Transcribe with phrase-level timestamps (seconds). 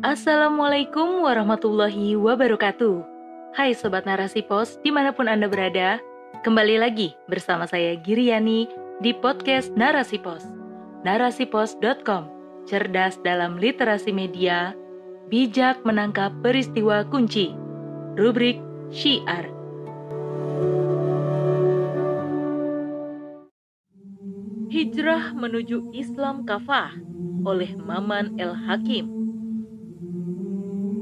[0.00, 3.04] Assalamualaikum warahmatullahi wabarakatuh.
[3.52, 6.00] Hai Sobat Narasi Pos, di mana pun Anda berada,
[6.40, 8.64] kembali lagi bersama saya Giriani
[9.04, 10.40] di podcast Narasi Pos.
[11.04, 12.32] Narasipos.com,
[12.64, 14.72] cerdas dalam literasi media,
[15.28, 17.52] bijak menangkap peristiwa kunci.
[18.16, 18.56] Rubrik
[18.88, 19.52] Syiar.
[24.72, 26.96] Hijrah menuju Islam Kafah
[27.44, 29.19] oleh Maman El Hakim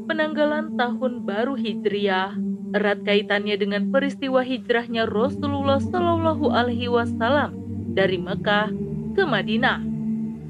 [0.09, 2.33] penanggalan tahun baru Hijriah
[2.73, 7.53] erat kaitannya dengan peristiwa hijrahnya Rasulullah Shallallahu Alaihi Wasallam
[7.93, 8.73] dari Mekah
[9.13, 9.85] ke Madinah.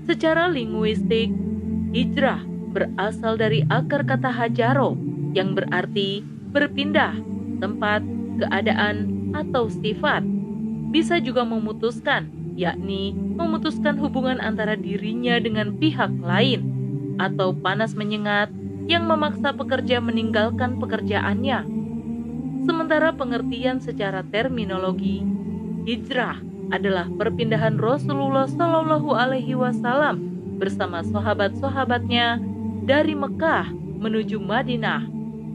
[0.06, 1.30] Secara linguistik,
[1.90, 4.94] hijrah berasal dari akar kata hajaro
[5.34, 6.22] yang berarti
[6.54, 7.18] berpindah,
[7.58, 8.00] tempat,
[8.40, 10.24] keadaan, atau sifat.
[10.88, 16.64] Bisa juga memutuskan, yakni memutuskan hubungan antara dirinya dengan pihak lain,
[17.20, 18.48] atau panas menyengat
[18.88, 21.68] yang memaksa pekerja meninggalkan pekerjaannya.
[22.64, 25.20] Sementara pengertian secara terminologi,
[25.84, 26.40] hijrah
[26.72, 30.24] adalah perpindahan Rasulullah Shallallahu Alaihi Wasallam
[30.56, 32.40] bersama sahabat-sahabatnya
[32.88, 33.68] dari Mekah
[34.00, 35.04] menuju Madinah,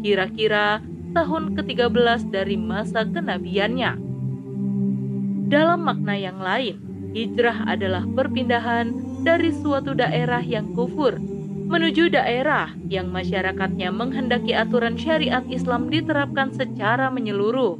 [0.06, 0.86] kira-kira
[1.17, 3.98] tahun ke-13 dari masa kenabiannya.
[5.50, 6.78] Dalam makna yang lain,
[7.17, 11.33] hijrah adalah perpindahan dari suatu daerah yang kufur
[11.64, 17.80] menuju daerah yang masyarakatnya menghendaki aturan syariat Islam diterapkan secara menyeluruh.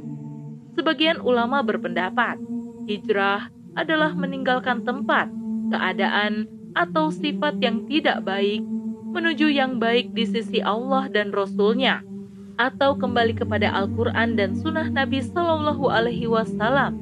[0.74, 2.40] Sebagian ulama berpendapat,
[2.90, 5.30] hijrah adalah meninggalkan tempat,
[5.70, 8.66] keadaan, atau sifat yang tidak baik
[9.14, 12.02] menuju yang baik di sisi Allah dan Rasul-Nya,
[12.58, 16.98] atau kembali kepada Al-Quran dan Sunnah Nabi Shallallahu Alaihi Wasallam.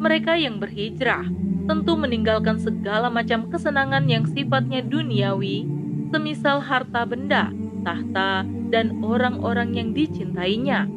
[0.00, 1.28] Mereka yang berhijrah
[1.68, 5.68] tentu meninggalkan segala macam kesenangan yang sifatnya duniawi
[6.08, 7.52] semisal harta benda,
[7.84, 10.88] tahta, dan orang-orang yang dicintainya.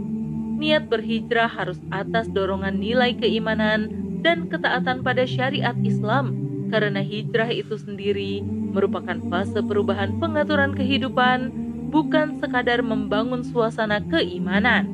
[0.61, 3.89] Niat berhijrah harus atas dorongan nilai keimanan
[4.21, 6.37] dan ketaatan pada syariat Islam,
[6.69, 11.51] karena hijrah itu sendiri merupakan fase perubahan pengaturan kehidupan,
[11.91, 14.87] bukan sekadar membangun suasana keimanan.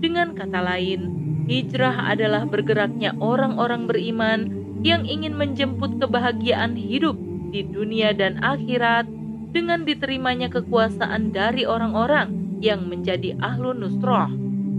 [0.00, 1.00] Dengan kata lain,
[1.50, 4.40] hijrah adalah bergeraknya orang-orang beriman
[4.86, 7.18] yang ingin menjemput kebahagiaan hidup
[7.50, 9.08] di dunia dan akhirat
[9.56, 14.28] dengan diterimanya kekuasaan dari orang-orang yang menjadi ahlu nusroh,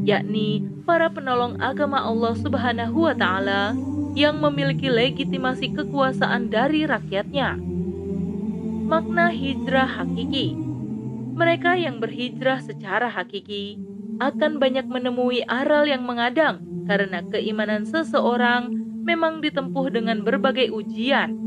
[0.05, 3.73] yakni para penolong agama Allah Subhanahu wa Ta'ala
[4.13, 7.57] yang memiliki legitimasi kekuasaan dari rakyatnya.
[8.85, 10.53] Makna hijrah hakiki
[11.37, 13.77] mereka yang berhijrah secara hakiki
[14.17, 18.73] akan banyak menemui aral yang mengadang karena keimanan seseorang
[19.05, 21.37] memang ditempuh dengan berbagai ujian.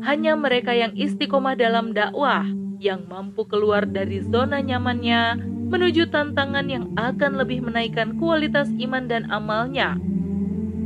[0.00, 5.40] Hanya mereka yang istiqomah dalam dakwah yang mampu keluar dari zona nyamannya
[5.72, 9.96] menuju tantangan yang akan lebih menaikkan kualitas iman dan amalnya.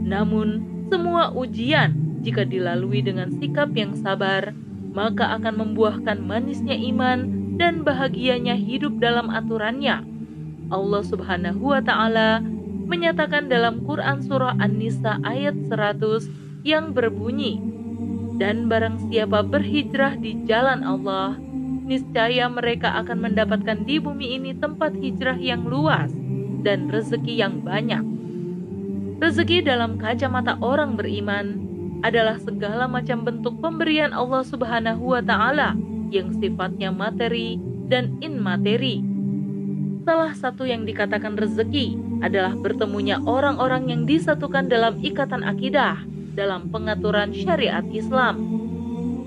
[0.06, 4.54] Namun, semua ujian jika dilalui dengan sikap yang sabar,
[4.94, 10.06] maka akan membuahkan manisnya iman dan bahagianya hidup dalam aturannya.
[10.70, 12.40] Allah Subhanahu wa taala
[12.88, 16.30] menyatakan dalam Quran surah An-Nisa ayat 100
[16.64, 17.60] yang berbunyi,
[18.40, 21.36] "Dan barang siapa berhijrah di jalan Allah,
[21.88, 26.12] niscaya mereka akan mendapatkan di bumi ini tempat hijrah yang luas
[26.60, 28.04] dan rezeki yang banyak.
[29.18, 31.64] Rezeki dalam kacamata orang beriman
[32.06, 35.74] adalah segala macam bentuk pemberian Allah Subhanahu wa taala
[36.14, 37.58] yang sifatnya materi
[37.90, 39.02] dan inmateri.
[40.06, 45.98] Salah satu yang dikatakan rezeki adalah bertemunya orang-orang yang disatukan dalam ikatan akidah
[46.38, 48.38] dalam pengaturan syariat Islam.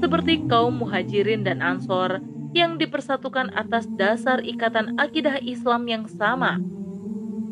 [0.02, 6.60] Seperti kaum muhajirin dan ansor yang dipersatukan atas dasar ikatan akidah Islam yang sama.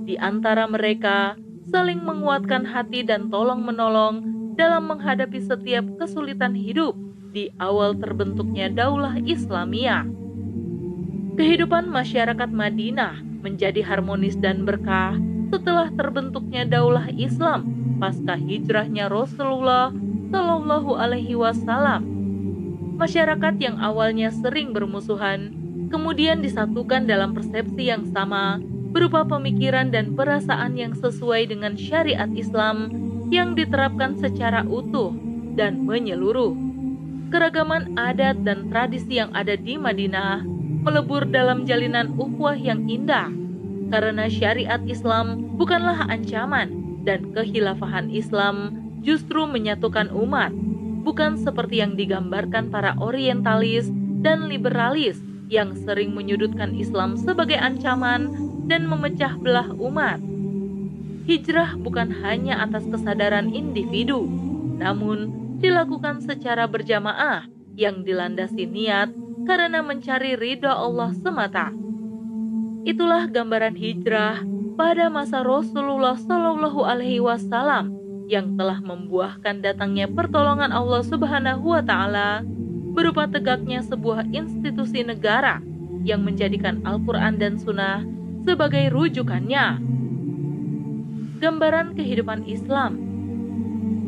[0.04, 1.40] Di antara mereka,
[1.70, 4.26] saling menguatkan hati dan tolong-menolong
[4.60, 6.98] dalam menghadapi setiap kesulitan hidup
[7.32, 10.04] di awal terbentuknya daulah Islamiyah.
[11.40, 15.16] Kehidupan masyarakat Madinah menjadi harmonis dan berkah
[15.48, 19.96] setelah terbentuknya daulah Islam pasca hijrahnya Rasulullah
[20.30, 22.19] Shallallahu Alaihi Wasallam
[23.00, 25.56] masyarakat yang awalnya sering bermusuhan
[25.88, 28.60] kemudian disatukan dalam persepsi yang sama
[28.92, 32.92] berupa pemikiran dan perasaan yang sesuai dengan syariat Islam
[33.32, 35.14] yang diterapkan secara utuh
[35.54, 36.58] dan menyeluruh.
[37.30, 40.42] Keragaman adat dan tradisi yang ada di Madinah
[40.82, 43.30] melebur dalam jalinan ukhuwah yang indah
[43.94, 48.74] karena syariat Islam bukanlah ancaman dan kehilafahan Islam
[49.06, 50.50] justru menyatukan umat
[51.10, 53.90] bukan seperti yang digambarkan para orientalis
[54.22, 55.18] dan liberalis
[55.50, 58.30] yang sering menyudutkan Islam sebagai ancaman
[58.70, 60.22] dan memecah belah umat.
[61.26, 64.30] Hijrah bukan hanya atas kesadaran individu,
[64.78, 69.10] namun dilakukan secara berjamaah yang dilandasi niat
[69.50, 71.74] karena mencari ridha Allah semata.
[72.86, 74.46] Itulah gambaran hijrah
[74.78, 77.99] pada masa Rasulullah Shallallahu Alaihi Wasallam
[78.30, 82.46] yang telah membuahkan datangnya pertolongan Allah Subhanahu Wa Taala
[82.94, 85.66] berupa tegaknya sebuah institusi negara
[86.06, 88.06] yang menjadikan Al-Quran dan Sunnah
[88.46, 89.82] sebagai rujukannya.
[91.42, 93.10] Gambaran kehidupan Islam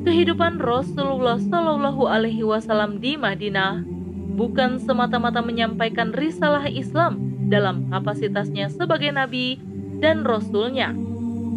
[0.05, 3.81] Kehidupan Rasulullah Shallallahu Alaihi Wasallam di Madinah
[4.37, 9.61] bukan semata-mata menyampaikan risalah Islam dalam kapasitasnya sebagai nabi
[10.01, 10.89] dan rasulnya,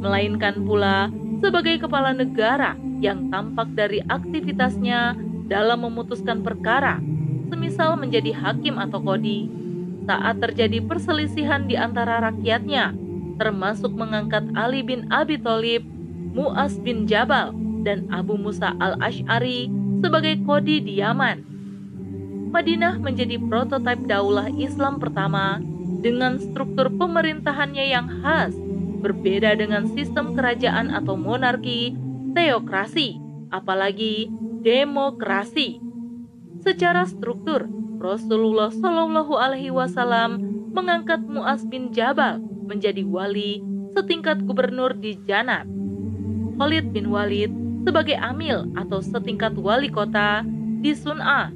[0.05, 1.09] melainkan pula
[1.45, 2.73] sebagai kepala negara
[3.05, 5.13] yang tampak dari aktivitasnya
[5.45, 7.05] dalam memutuskan perkara,
[7.53, 9.53] semisal menjadi hakim atau kodi,
[10.09, 12.97] saat terjadi perselisihan di antara rakyatnya,
[13.37, 15.85] termasuk mengangkat Ali bin Abi Thalib,
[16.33, 17.53] Muaz bin Jabal,
[17.85, 19.69] dan Abu Musa al-Ash'ari
[20.01, 21.45] sebagai kodi di Yaman.
[22.57, 25.61] Madinah menjadi prototipe daulah Islam pertama
[26.01, 28.57] dengan struktur pemerintahannya yang khas,
[29.05, 31.93] berbeda dengan sistem kerajaan atau monarki,
[32.33, 33.21] teokrasi,
[33.53, 34.33] apalagi
[34.65, 35.85] demokrasi.
[36.65, 37.69] Secara struktur,
[38.01, 40.41] Rasulullah Shallallahu Alaihi Wasallam
[40.73, 43.61] mengangkat Muaz bin Jabal menjadi wali
[43.93, 45.69] setingkat gubernur di Janat.
[46.57, 47.53] Khalid bin Walid
[47.85, 50.43] sebagai amil atau setingkat wali kota
[50.81, 51.53] di Sun'a.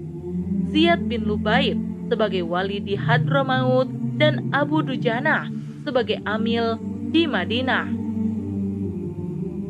[0.69, 1.81] Ziyad bin Lubaid
[2.13, 3.89] sebagai wali di Hadramaut
[4.21, 5.49] dan Abu Dujana
[5.89, 6.77] sebagai amil
[7.09, 7.89] di Madinah.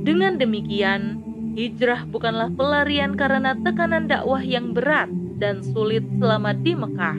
[0.02, 1.22] Dengan demikian,
[1.54, 5.06] hijrah bukanlah pelarian karena tekanan dakwah yang berat
[5.38, 7.18] dan sulit selama di Mekah.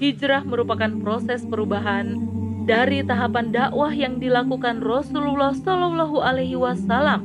[0.00, 2.16] Hijrah merupakan proses perubahan
[2.64, 7.24] dari tahapan dakwah yang dilakukan Rasulullah Shallallahu Alaihi Wasallam,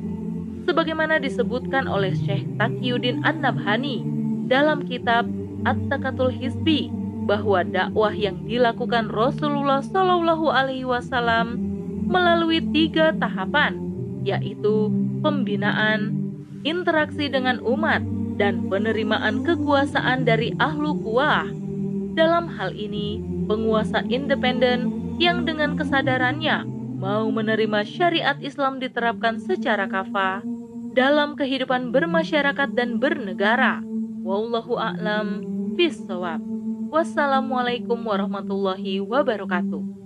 [0.68, 4.04] sebagaimana disebutkan oleh Syekh Taqiyuddin An-Nabhani
[4.52, 5.28] dalam kitab
[5.64, 6.92] At-Takatul Hisbi
[7.24, 11.71] bahwa dakwah yang dilakukan Rasulullah Shallallahu Alaihi Wasallam
[12.12, 13.80] melalui tiga tahapan,
[14.28, 14.92] yaitu
[15.24, 16.20] pembinaan,
[16.68, 18.04] interaksi dengan umat,
[18.36, 21.48] dan penerimaan kekuasaan dari ahlu kuah.
[22.12, 26.68] Dalam hal ini, penguasa independen yang dengan kesadarannya
[27.00, 30.44] mau menerima syariat Islam diterapkan secara kafah
[30.92, 33.80] dalam kehidupan bermasyarakat dan bernegara.
[34.22, 35.48] Wallahu a'lam
[35.80, 36.44] bishawab.
[36.92, 40.01] Wassalamualaikum warahmatullahi wabarakatuh.